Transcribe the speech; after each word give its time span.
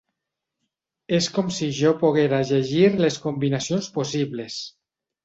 És 1.17 1.27
com 1.35 1.51
si 1.57 1.67
jo 1.79 1.91
poguera 1.99 2.39
llegir 2.53 2.81
les 3.05 3.19
combinacions 3.27 3.91
possibles. 3.99 4.57